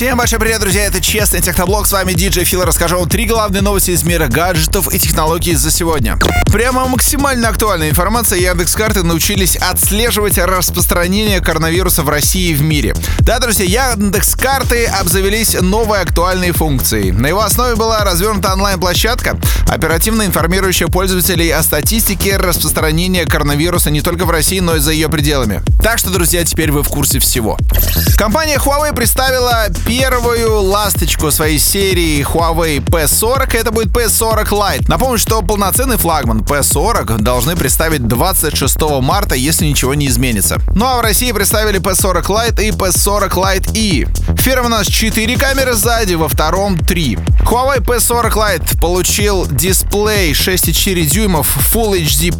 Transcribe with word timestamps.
Всем 0.00 0.16
большой 0.16 0.38
привет, 0.38 0.60
друзья, 0.60 0.86
это 0.86 0.98
Честный 0.98 1.42
Техноблог, 1.42 1.86
с 1.86 1.92
вами 1.92 2.14
диджей 2.14 2.44
Фил, 2.44 2.64
расскажу 2.64 2.98
вам 2.98 3.06
три 3.06 3.26
главные 3.26 3.60
новости 3.60 3.90
из 3.90 4.02
мира 4.02 4.28
гаджетов 4.28 4.94
и 4.94 4.98
технологий 4.98 5.54
за 5.54 5.70
сегодня. 5.70 6.18
Прямо 6.50 6.88
максимально 6.88 7.48
актуальная 7.48 7.90
информация, 7.90 8.38
Яндекс 8.38 8.74
карты 8.74 9.02
научились 9.02 9.56
отслеживать 9.56 10.38
распространение 10.38 11.40
коронавируса 11.40 12.02
в 12.02 12.08
России 12.08 12.48
и 12.48 12.54
в 12.54 12.62
мире. 12.62 12.94
Да, 13.18 13.40
друзья, 13.40 13.90
Яндекс 13.90 14.36
карты 14.36 14.86
обзавелись 14.86 15.60
новой 15.60 16.00
актуальной 16.00 16.52
функцией. 16.52 17.12
На 17.12 17.26
его 17.26 17.42
основе 17.42 17.76
была 17.76 18.02
развернута 18.02 18.54
онлайн-площадка, 18.54 19.38
оперативно 19.68 20.22
информирующая 20.22 20.88
пользователей 20.88 21.50
о 21.50 21.62
статистике 21.62 22.38
распространения 22.38 23.26
коронавируса 23.26 23.90
не 23.90 24.00
только 24.00 24.24
в 24.24 24.30
России, 24.30 24.60
но 24.60 24.76
и 24.76 24.80
за 24.80 24.92
ее 24.92 25.10
пределами. 25.10 25.60
Так 25.82 25.98
что, 25.98 26.08
друзья, 26.08 26.42
теперь 26.42 26.72
вы 26.72 26.82
в 26.82 26.88
курсе 26.88 27.18
всего. 27.18 27.58
Компания 28.16 28.56
Huawei 28.56 28.94
представила 28.94 29.66
первую 29.90 30.60
ласточку 30.60 31.32
своей 31.32 31.58
серии 31.58 32.22
Huawei 32.22 32.78
P40. 32.78 33.58
Это 33.58 33.72
будет 33.72 33.88
P40 33.88 34.46
Lite. 34.50 34.84
Напомню, 34.86 35.18
что 35.18 35.42
полноценный 35.42 35.96
флагман 35.96 36.42
P40 36.42 37.18
должны 37.18 37.56
представить 37.56 38.06
26 38.06 38.80
марта, 39.00 39.34
если 39.34 39.66
ничего 39.66 39.94
не 39.94 40.06
изменится. 40.06 40.58
Ну 40.76 40.86
а 40.86 40.98
в 40.98 41.00
России 41.00 41.32
представили 41.32 41.80
P40 41.80 42.22
Lite 42.22 42.62
и 42.62 42.70
P40 42.70 43.30
Lite 43.30 43.76
E. 43.76 44.04
В 44.28 44.44
первом 44.44 44.66
у 44.66 44.68
нас 44.68 44.86
4 44.86 45.36
камеры 45.36 45.72
сзади, 45.72 46.14
во 46.14 46.28
втором 46.28 46.78
3. 46.78 47.18
Huawei 47.44 47.78
P40 47.78 48.32
Lite 48.32 48.80
получил 48.80 49.46
дисплей 49.46 50.32
6,4 50.32 51.04
дюймов 51.04 51.74
Full 51.74 52.02
HD+. 52.04 52.30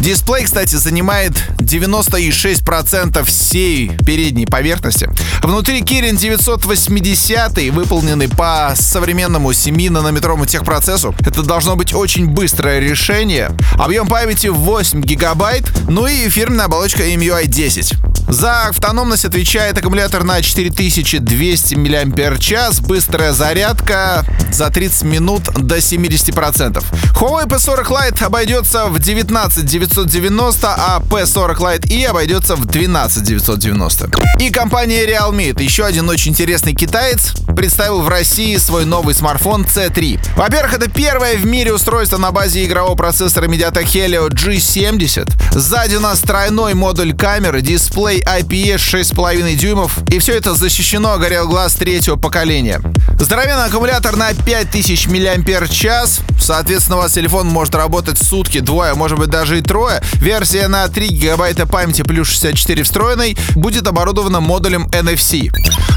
Дисплей, 0.00 0.44
кстати, 0.44 0.76
занимает 0.76 1.32
96% 1.58 3.24
всей 3.24 3.88
передней 4.04 4.46
поверхности. 4.46 5.08
Внутри 5.42 5.80
Kirin 5.80 6.16
980 6.16 7.72
выполненный 7.72 8.28
по 8.28 8.74
современному 8.76 9.50
7-нанометровому 9.50 10.46
техпроцессу. 10.46 11.14
Это 11.20 11.42
должно 11.42 11.76
быть 11.76 11.94
очень 11.94 12.28
быстрое 12.28 12.78
решение. 12.80 13.50
Объем 13.78 14.06
памяти 14.06 14.48
8 14.48 15.00
гигабайт, 15.02 15.64
ну 15.88 16.06
и 16.06 16.28
фирменная 16.28 16.66
оболочка 16.66 17.02
MUI 17.02 17.46
10. 17.46 17.94
За 18.28 18.68
автономность 18.68 19.24
отвечает 19.24 19.76
аккумулятор 19.78 20.24
на 20.24 20.40
4200 20.40 21.74
мАч, 21.74 22.80
быстрая 22.80 23.32
зарядка 23.32 24.24
за 24.52 24.70
30 24.70 25.02
минут 25.04 25.42
до 25.44 25.78
70%. 25.78 26.82
Huawei 27.20 27.46
P40 27.46 27.86
Lite 27.88 28.24
обойдется 28.24 28.86
в 28.86 28.98
19 28.98 29.64
990, 29.64 30.68
а 30.68 31.00
P40 31.00 31.56
Lite 31.56 31.88
E 31.88 32.04
обойдется 32.04 32.56
в 32.56 32.64
12 32.64 33.22
990. 33.22 34.10
И 34.40 34.50
компания 34.50 35.06
Realme, 35.06 35.52
это 35.52 35.62
еще 35.62 35.84
один 35.84 36.08
очень 36.08 36.32
интересный 36.32 36.74
китаец, 36.74 37.34
представил 37.56 38.02
в 38.02 38.08
России 38.08 38.56
свой 38.56 38.84
новый 38.84 39.14
смартфон 39.14 39.64
C3. 39.64 40.20
Во-первых, 40.36 40.74
это 40.74 40.90
первое 40.90 41.36
в 41.36 41.46
мире 41.46 41.72
устройство 41.72 42.18
на 42.18 42.32
базе 42.32 42.64
игрового 42.64 42.94
процессора 42.94 43.46
MediaTek 43.46 43.84
Helio 43.84 44.28
G70. 44.28 45.30
Сзади 45.52 45.96
у 45.96 46.00
нас 46.00 46.20
тройной 46.20 46.74
модуль 46.74 47.14
камеры, 47.14 47.62
дисплей 47.62 48.11
IPS 48.20 48.76
6,5 48.76 49.54
дюймов, 49.54 49.98
и 50.08 50.18
все 50.18 50.34
это 50.36 50.54
защищено 50.54 51.16
горел 51.18 51.48
глаз 51.48 51.74
третьего 51.74 52.16
поколения. 52.16 52.80
Здоровенный 53.18 53.64
аккумулятор 53.64 54.16
на 54.16 54.34
5000 54.34 55.06
мАч, 55.06 56.20
соответственно, 56.40 56.96
у 56.96 57.00
вас 57.00 57.12
телефон 57.12 57.46
может 57.46 57.74
работать 57.74 58.18
сутки, 58.18 58.60
двое, 58.60 58.94
может 58.94 59.18
быть 59.18 59.30
даже 59.30 59.58
и 59.58 59.62
трое. 59.62 60.02
Версия 60.14 60.68
на 60.68 60.88
3 60.88 61.08
гигабайта 61.08 61.66
памяти 61.66 62.02
плюс 62.02 62.28
64 62.28 62.82
встроенной 62.82 63.36
будет 63.54 63.86
оборудована 63.86 64.40
модулем 64.40 64.88
NFC. 64.88 65.50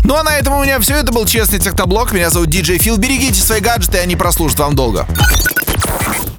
Ну 0.04 0.16
а 0.16 0.24
на 0.24 0.38
этом 0.38 0.56
у 0.56 0.64
меня 0.64 0.80
все. 0.80 0.96
Это 0.96 1.12
был 1.12 1.26
Честный 1.26 1.60
Техноблог. 1.60 2.14
Меня 2.14 2.30
зовут 2.30 2.50
DJ 2.50 2.78
Фил. 2.78 2.98
Берегите 2.98 3.42
свои 3.42 3.60
гаджеты, 3.60 3.98
они 3.98 4.16
прослужат 4.16 4.60
вам 4.60 4.76
долго. 4.76 5.08